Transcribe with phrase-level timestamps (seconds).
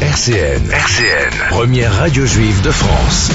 [0.00, 3.30] RCN, RCN, première radio juive de France.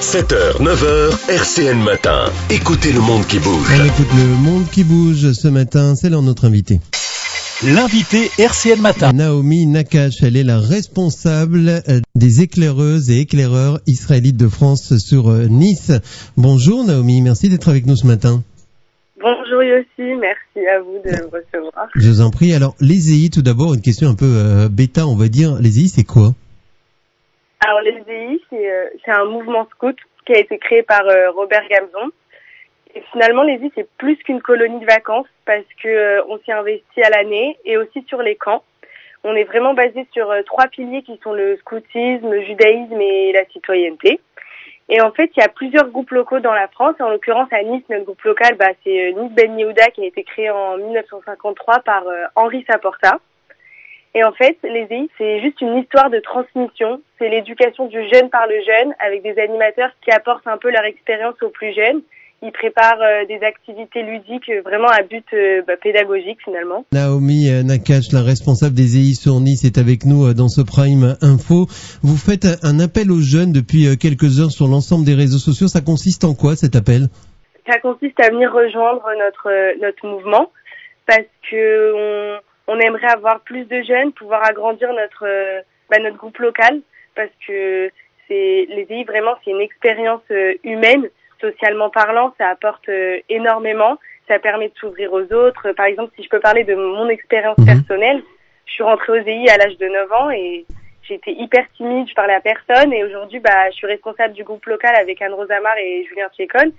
[0.00, 2.30] 7h, 9h, RCN Matin.
[2.48, 3.68] Écoutez le monde qui bouge.
[3.78, 6.80] On écoute le monde qui bouge ce matin, c'est là notre invité.
[7.62, 9.12] L'invité RCN Matin.
[9.12, 15.28] Naomi Nakash, elle est la responsable euh, des éclaireuses et éclaireurs israélites de France sur
[15.28, 15.92] euh, Nice.
[16.38, 18.42] Bonjour Naomi, merci d'être avec nous ce matin.
[19.28, 21.88] Bonjour Yossi, merci à vous de me recevoir.
[21.96, 22.54] Je vous en prie.
[22.54, 25.58] Alors, les EI, tout d'abord, une question un peu euh, bêta, on va dire.
[25.60, 26.30] Les EI, c'est quoi?
[27.58, 31.66] Alors les EI, c'est euh, un mouvement scout qui a été créé par euh, Robert
[31.68, 32.12] Gamzon.
[32.94, 37.02] Et finalement, les EI, c'est plus qu'une colonie de vacances parce que on s'y investit
[37.02, 38.62] à l'année et aussi sur les camps.
[39.24, 43.44] On est vraiment basé sur trois piliers qui sont le scoutisme, le judaïsme et la
[43.46, 44.20] citoyenneté.
[44.88, 46.94] Et en fait, il y a plusieurs groupes locaux dans la France.
[47.00, 50.06] En l'occurrence, à Nice, notre groupe local, bah, c'est euh, Nice Ben Yehuda qui a
[50.06, 53.18] été créé en 1953 par euh, Henri Saporta.
[54.14, 57.02] Et en fait, les EI, c'est juste une histoire de transmission.
[57.18, 60.84] C'est l'éducation du jeune par le jeune avec des animateurs qui apportent un peu leur
[60.84, 62.00] expérience aux plus jeunes.
[62.42, 66.84] Ils préparent euh, des activités ludiques euh, vraiment à but euh, bah, pédagogique finalement.
[66.92, 71.16] Naomi Nakash, la responsable des EI sur Nice, est avec nous euh, dans ce Prime
[71.22, 71.66] Info.
[72.02, 75.66] Vous faites un appel aux jeunes depuis euh, quelques heures sur l'ensemble des réseaux sociaux.
[75.66, 77.08] Ça consiste en quoi cet appel?
[77.66, 80.52] Ça consiste à venir rejoindre notre euh, notre mouvement
[81.06, 86.16] parce que on, on aimerait avoir plus de jeunes, pouvoir agrandir notre euh, bah, notre
[86.16, 86.80] groupe local
[87.14, 87.90] parce que
[88.28, 91.08] c'est les EI vraiment c'est une expérience euh, humaine
[91.40, 93.98] socialement parlant, ça apporte euh, énormément.
[94.28, 95.72] Ça permet de s'ouvrir aux autres.
[95.72, 97.66] Par exemple, si je peux parler de mon expérience Mhm.
[97.66, 98.22] personnelle,
[98.66, 100.66] je suis rentrée aux EI à l'âge de 9 ans et
[101.02, 104.66] j'étais hyper timide, je parlais à personne et aujourd'hui, bah, je suis responsable du groupe
[104.66, 106.72] local avec Anne Rosamar et Julien Tchécon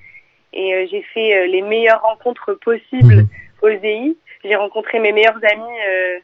[0.53, 3.27] et euh, j'ai fait euh, les meilleures rencontres possibles Mhm.
[3.61, 4.15] aux EI.
[4.43, 5.79] J'ai rencontré mes meilleurs amis.
[5.87, 6.19] euh,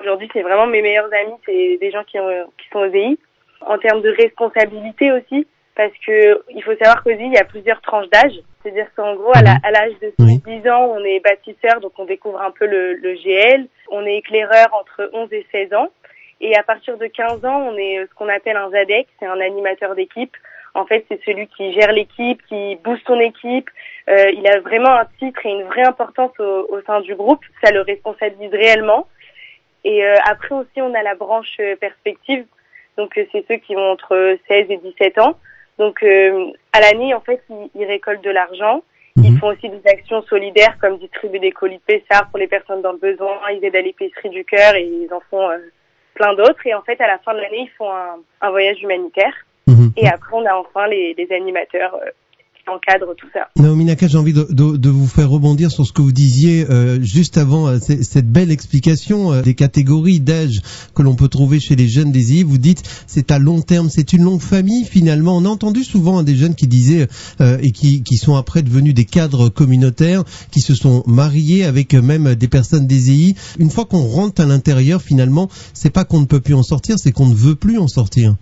[0.00, 3.16] aujourd'hui, c'est vraiment mes meilleurs amis, c'est des gens qui, ont, qui sont aux EI.
[3.62, 7.44] En termes de responsabilité aussi, parce que il faut savoir qu'aux EI, il y a
[7.44, 8.34] plusieurs tranches d'âge.
[8.62, 10.40] C'est-à-dire qu'en gros, à à l'âge de Oui.
[10.46, 13.66] 10 ans, on est bâtisseur, donc on découvre un peu le, le GL.
[13.90, 15.88] On est éclaireur entre 11 et 16 ans.
[16.40, 19.40] Et à partir de 15 ans, on est ce qu'on appelle un ZADEC, c'est un
[19.40, 20.36] animateur d'équipe.
[20.74, 23.68] En fait, c'est celui qui gère l'équipe, qui booste son équipe.
[24.08, 27.40] Euh, il a vraiment un titre et une vraie importance au, au sein du groupe.
[27.62, 29.06] Ça le responsabilise réellement.
[29.84, 32.44] Et euh, après aussi, on a la branche euh, perspective.
[32.96, 35.36] Donc, euh, c'est ceux qui ont entre 16 et 17 ans.
[35.80, 38.82] Donc, euh, à l'année, en fait, ils, ils récoltent de l'argent.
[39.16, 39.38] Ils Mhm.
[39.38, 42.92] font aussi des actions solidaires comme distribuer des colis de Pessard pour les personnes dans
[42.92, 43.38] le besoin.
[43.50, 45.58] Ils aident à l'épicerie du cœur et ils en font euh,
[46.14, 46.64] plein d'autres.
[46.66, 49.34] Et en fait, à la fin de l'année, ils font un, un voyage humanitaire.
[49.66, 49.92] Mhm.
[49.96, 52.10] Et après, on a enfin les, les animateurs euh,
[52.70, 53.48] qui encadrent tout ça.
[53.56, 56.66] Naomi Nakash, j'ai envie de, de- de vous faire rebondir sur ce que vous disiez
[56.70, 60.60] euh, juste avant euh, cette belle explication euh, des catégories d'âge
[60.94, 62.42] que l'on peut trouver chez les jeunes des EI.
[62.42, 65.36] Vous dites c'est à long terme, c'est une longue famille finalement.
[65.36, 67.08] On a entendu souvent hein, des jeunes qui disaient
[67.40, 72.34] et qui, qui sont après devenus des cadres communautaires, qui se sont mariés avec même
[72.34, 73.34] des personnes des EI.
[73.58, 76.96] Une fois qu'on rentre à l'intérieur, finalement, c'est pas qu'on ne peut plus en sortir,
[76.98, 78.34] c'est qu'on ne veut plus en sortir.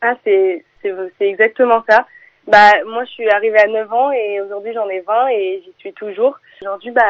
[0.00, 0.64] Ah, c'est
[1.20, 2.06] exactement ça.
[2.50, 5.72] Bah, moi, je suis arrivée à 9 ans et aujourd'hui, j'en ai 20 et j'y
[5.78, 6.34] suis toujours.
[6.62, 7.02] Aujourd'hui, bah,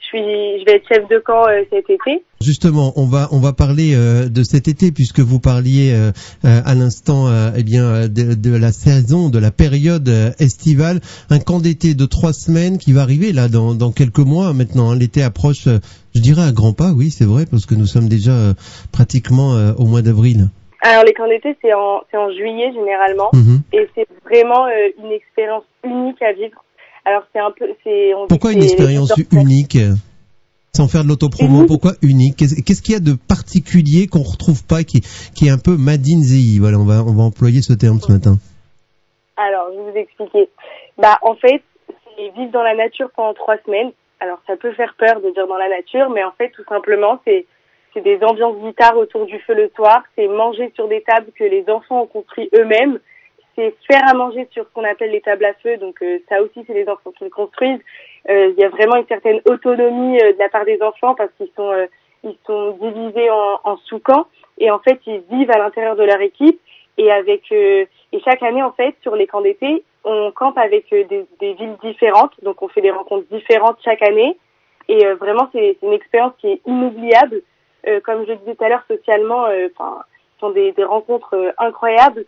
[0.00, 0.18] je suis,
[0.60, 2.22] je vais être chef de camp euh, cet été.
[2.42, 6.10] Justement, on va on va parler euh, de cet été puisque vous parliez euh,
[6.44, 10.30] euh, à l'instant euh, eh bien euh, de, de la saison, de la période euh,
[10.38, 14.52] estivale, un camp d'été de trois semaines qui va arriver là dans, dans quelques mois
[14.52, 14.90] maintenant.
[14.90, 14.96] hein.
[14.98, 15.64] L'été approche,
[16.14, 18.52] je dirais à grands pas, oui c'est vrai parce que nous sommes déjà euh,
[18.92, 20.48] pratiquement euh, au mois d'avril.
[20.86, 23.53] Alors, les camps d'été, c'est en, c'est en juillet généralement Mhm.
[23.74, 26.62] Et c'est vraiment euh, une expérience unique à vivre.
[27.04, 28.12] Alors, c'est un peu, c'est.
[28.28, 29.92] Pourquoi une expérience unique euh,
[30.74, 31.68] sans faire de l'autopromo, Unique.
[31.68, 32.36] pourquoi unique?
[32.36, 35.00] Qu'est-ce qu'est-ce qu'il y a de particulier qu'on retrouve pas, qui,
[35.34, 38.10] qui est un peu Madine Zei Voilà, on va on va employer ce terme ce
[38.10, 38.36] matin.
[39.36, 40.48] Alors, je vais vous expliquer.
[40.96, 41.62] Bah, en fait,
[42.16, 43.92] c'est vivre dans la nature pendant trois semaines.
[44.20, 47.20] Alors, ça peut faire peur de dire dans la nature, mais en fait, tout simplement,
[47.24, 47.46] c'est
[47.92, 50.02] c'est des ambiances guitares autour du feu le soir.
[50.16, 52.98] C'est manger sur des tables que les enfants ont construit eux-mêmes.
[53.56, 55.76] C'est faire à manger sur ce qu'on appelle les tables à feu.
[55.76, 57.80] Donc, euh, ça aussi, c'est les enfants qui le construisent.
[58.28, 61.30] Euh, Il y a vraiment une certaine autonomie euh, de la part des enfants parce
[61.36, 61.86] qu'ils sont euh,
[62.24, 64.26] ils sont divisés en, en sous-camps.
[64.58, 66.60] Et en fait, ils vivent à l'intérieur de leur équipe.
[66.96, 70.90] Et avec euh, et chaque année en fait sur les camps d'été on campe avec
[70.90, 72.32] des, des villes différentes.
[72.42, 74.36] Donc on fait des rencontres différentes chaque année.
[74.88, 77.42] Et vraiment c'est une expérience qui est inoubliable.
[78.04, 80.02] Comme je le disais tout à l'heure socialement enfin
[80.38, 82.24] sont des, des rencontres incroyables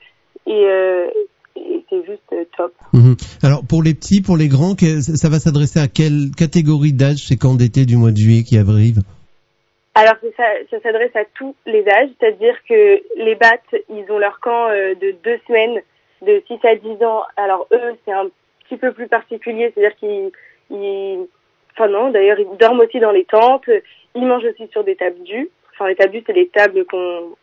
[0.46, 1.08] et, euh,
[1.56, 3.16] et c'est juste euh, top Mhm.
[3.42, 7.36] Alors pour les petits, pour les grands, ça va s'adresser à quelle catégorie d'âge ces
[7.36, 9.02] camps d'été du mois de juillet qui arrivent
[9.94, 14.40] Alors ça, ça s'adresse à tous les âges, c'est-à-dire que les BAT, ils ont leur
[14.40, 15.80] camp euh, de deux semaines,
[16.26, 17.22] de 6 à 10 ans.
[17.36, 18.26] Alors eux, c'est un
[18.68, 20.30] petit peu plus particulier, c'est-à-dire qu'ils,
[20.70, 21.26] ils...
[21.74, 23.68] enfin non, d'ailleurs ils dorment aussi dans les tentes,
[24.14, 25.50] ils mangent aussi sur des tables dues.
[25.74, 27.34] Enfin les tables dues, c'est les tables qu'on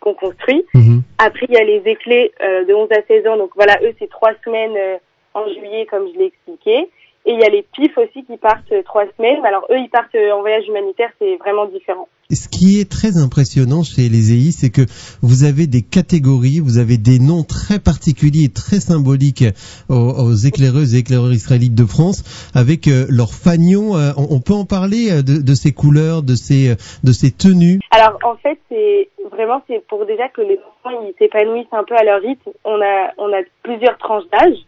[0.00, 0.64] qu'on construit.
[0.74, 0.95] Mhm.
[1.18, 3.36] Après, il y a les éclés euh, de 11 à 16 ans.
[3.36, 4.98] Donc voilà, eux, c'est trois semaines euh,
[5.34, 6.90] en juillet, comme je l'ai expliqué.
[7.24, 9.44] Et il y a les PIF aussi qui partent euh, trois semaines.
[9.44, 12.08] Alors eux, ils partent en voyage humanitaire, c'est vraiment différent.
[12.28, 14.82] Ce qui est très impressionnant chez les EI, c'est que
[15.22, 19.44] vous avez des catégories, vous avez des noms très particuliers, très symboliques
[19.88, 23.96] aux, éclaireuses et éclaireurs israélites de France, avec euh, leurs fanions.
[23.96, 26.74] Euh, on, peut en parler euh, de, ces couleurs, de ces, euh,
[27.04, 27.78] de ces tenues?
[27.92, 31.94] Alors en fait, c'est vraiment c'est pour déjà que les enfants ils s'épanouissent un peu
[31.94, 32.50] à leur rythme.
[32.64, 34.58] On a on a plusieurs tranches d'âge.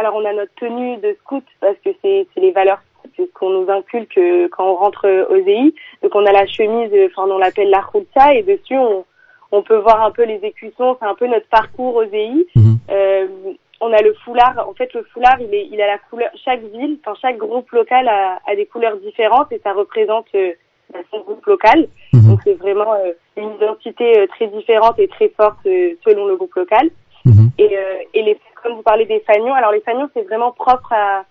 [0.00, 2.82] Alors on a notre tenue de scout parce que c'est les valeurs
[3.16, 5.74] c'est ce qu'on nous inculque euh, quand on rentre euh, aux EI.
[6.02, 9.04] Donc on a la chemise, euh, enfin on l'appelle la khulsa et dessus on
[9.52, 10.96] on peut voir un peu les écussons.
[11.00, 12.46] C'est un peu notre parcours aux EI.
[12.54, 12.78] Mhm.
[12.90, 13.26] Euh,
[13.80, 14.66] on a le foulard.
[14.68, 16.30] En fait, le foulard, il, est, il a la couleur.
[16.44, 20.52] Chaque ville, enfin chaque groupe local a, a des couleurs différentes et ça représente euh,
[20.92, 21.88] bah, son groupe local.
[22.12, 22.28] Mhm.
[22.28, 26.36] Donc c'est vraiment euh, une identité euh, très différente et très forte euh, selon le
[26.36, 26.90] groupe local.
[27.24, 27.50] Mhm.
[27.58, 30.92] Et, euh, et les, comme vous parlez des fanions, alors les fanions c'est vraiment propre
[30.92, 31.24] à,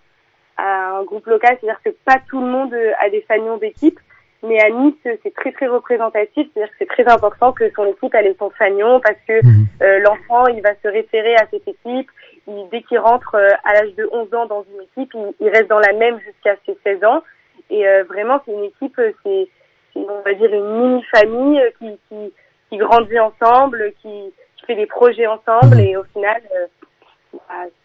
[0.58, 4.00] à un groupe local, c'est-à-dire que pas tout le monde euh, a des fanions d'équipe,
[4.44, 8.14] mais à Nice c'est très très représentatif, c'est-à-dire que c'est très important que son équipe
[8.14, 9.66] elle ait son fanion parce que Mhm.
[9.82, 12.10] euh, l'enfant il va se référer à cette équipe,
[12.48, 15.50] il, dès qu'il rentre euh, à l'âge de 11 ans dans une équipe, il, il
[15.50, 17.22] reste dans la même jusqu'à ses 16 ans,
[17.70, 19.48] et euh, vraiment c'est une équipe, euh, c'est
[19.96, 22.34] on va dire une mini-famille euh, qui, qui,
[22.70, 25.80] qui grandit ensemble, qui, qui fait des projets ensemble, Mhm.
[25.80, 26.42] et au final,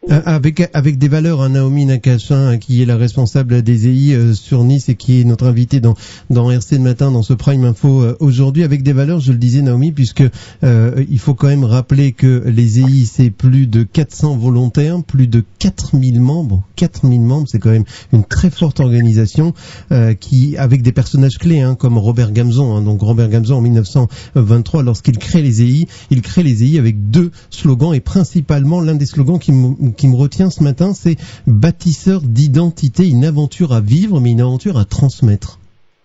[0.08, 4.34] Avec avec des valeurs, hein, Naomi Nakashin, hein, qui est la responsable des EI euh,
[4.34, 5.94] sur Nice et qui est notre invitée dans
[6.30, 9.38] dans RC de matin dans ce Prime Info euh, aujourd'hui avec des valeurs, je le
[9.38, 10.24] disais Naomi, puisque
[10.64, 15.26] euh, il faut quand même rappeler que les EI c'est plus de 400 volontaires, plus
[15.26, 19.52] de 4000 membres, 4000 membres, c'est quand même une très forte organisation
[19.92, 22.76] euh, qui avec des personnages clés hein, comme Robert Gamzon.
[22.76, 22.82] hein.
[22.82, 27.30] donc Robert Gamzon en 1923, lorsqu'il crée les EI, il crée les EI avec deux
[27.50, 31.16] slogans et principalement l'un des slogans qui me, qui me retient ce matin, c'est
[31.48, 35.58] bâtisseur d'identité, une aventure à vivre, mais une aventure à transmettre.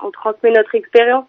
[0.03, 1.25] on transmet notre expérience.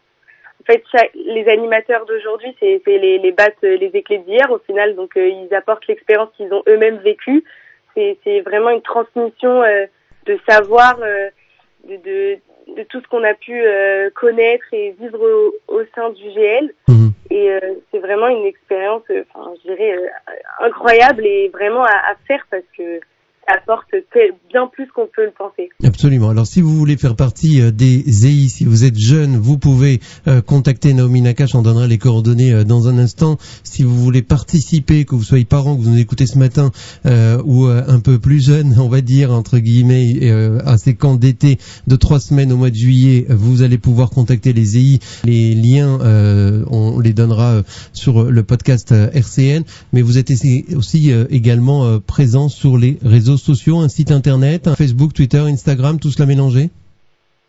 [0.62, 4.58] En fait, chaque- les animateurs d'aujourd'hui, c'est les, les battes, euh, les éclairs d'hier au
[4.66, 7.44] final, donc euh, ils apportent l'expérience qu'ils ont eux-mêmes vécue.
[7.94, 9.86] C'est vraiment une transmission euh,
[10.26, 11.28] de savoir, euh,
[11.88, 13.54] de, de, de tout ce qu'on a pu
[14.14, 16.74] connaître et vivre au, au sein du GL.
[16.88, 16.95] Mhm.
[17.36, 20.06] Et euh, c'est vraiment une expérience, euh, enfin, je dirais, euh,
[20.64, 22.98] incroyable et vraiment à, faire parce que
[23.46, 23.86] apporte
[24.50, 25.68] bien plus qu'on peut le penser.
[25.84, 26.30] Absolument.
[26.30, 30.00] Alors si vous voulez faire partie euh, des EI, si vous êtes jeune, vous pouvez
[30.26, 33.38] euh, contacter Naomi Nakash, on donnera les coordonnées euh, dans un instant.
[33.62, 36.70] Si vous voulez participer, que vous soyez parent, que vous nous écoutez ce matin,
[37.04, 40.30] euh, ou un peu plus jeune, on va dire, entre guillemets,
[40.64, 44.52] à ces camps d'été de trois semaines au mois de juillet, vous allez pouvoir contacter
[44.52, 44.98] les EI.
[45.24, 45.98] Les liens,
[46.70, 50.32] on les donnera sur le podcast RCN, mais vous êtes
[50.74, 56.10] aussi, également présent sur les réseaux sociaux, un site internet, un Facebook, Twitter, Instagram, tout
[56.10, 56.70] cela mélangé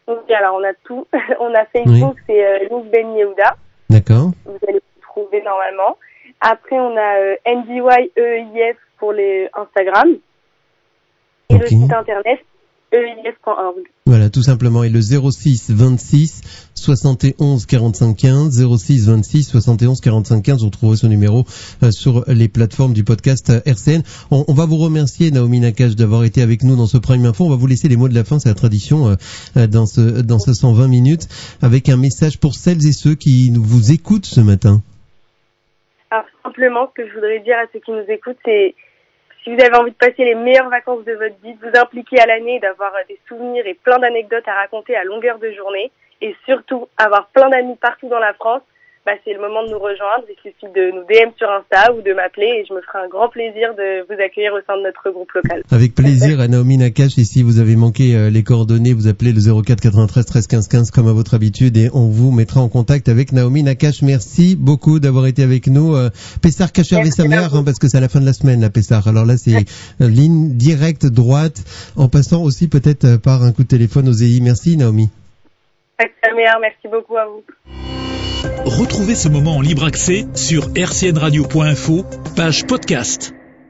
[0.07, 1.07] Oui, alors on a tout.
[1.39, 3.56] on a Facebook, c'est euh, Ben Yehuda.
[3.89, 4.31] D'accord.
[4.45, 5.98] Vous allez le trouver normalement.
[6.41, 10.17] Après, on a euh, NDYEIF pour les Instagram.
[11.50, 12.39] Et le site internet.
[14.06, 14.84] Voilà, tout simplement.
[14.84, 21.08] Et le 06 26 71 45 15, 06 26 71 45 15, vous trouverez ce
[21.08, 21.44] numéro
[21.84, 24.03] euh, sur les plateformes du podcast euh, RCN.
[24.32, 27.46] On, on va vous remercier, Naomi Nakash, d'avoir été avec nous dans ce Prime Info.
[27.46, 29.15] On va vous laisser les mots de la fin, c'est la tradition
[29.58, 31.27] euh, dans ce dans ce 120 minutes,
[31.62, 34.82] avec un message pour celles et ceux qui nous vous écoutent ce matin.
[36.10, 38.75] Alors, simplement, ce que je voudrais dire à ceux qui nous écoutent, c'est
[39.48, 42.20] si vous avez envie de passer les meilleures vacances de votre vie, de vous impliquer
[42.20, 45.89] à l'année, d'avoir euh, des souvenirs et plein d'anecdotes à raconter à longueur de journée,
[46.20, 48.62] et surtout avoir plein d'amis partout dans la France,
[49.07, 50.25] bah, c'est le moment de nous rejoindre.
[50.27, 53.07] Il suffit de nous DM sur Insta ou de m'appeler et je me ferai un
[53.07, 55.63] grand plaisir de vous accueillir au sein de notre groupe local.
[55.71, 57.17] Avec plaisir, à Naomi Nakash.
[57.17, 60.67] Et si vous avez manqué euh, les coordonnées, vous appelez le 04 93 13 15
[60.67, 64.01] 15 comme à votre habitude et on vous mettra en contact avec Naomi Nakash.
[64.01, 65.95] Merci beaucoup d'avoir été avec nous.
[65.95, 66.09] Euh,
[66.43, 68.59] Pessar Kacher Merci sa mère, hein, parce que c'est à la fin de la semaine,
[68.59, 69.07] la Pessar.
[69.07, 69.63] Alors là, c'est
[70.01, 71.63] ligne directe, droite,
[71.95, 74.41] en passant aussi peut-être euh, par un coup de téléphone aux EI.
[74.41, 75.09] Merci Naomi.
[76.59, 78.16] Merci beaucoup à vous.
[78.66, 83.37] Retrouvez ce moment en libre accès sur rcnradio.info, page podcast.